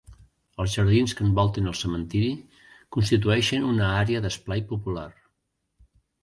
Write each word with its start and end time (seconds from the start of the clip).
Els 0.63 0.71
jardins 0.77 1.11
que 1.17 1.23
envolten 1.25 1.71
el 1.71 1.75
cementiri 1.79 2.31
constitueixen 2.97 3.69
una 3.73 3.91
àrea 3.99 4.23
d'esplai 4.25 4.65
popular. 4.73 5.07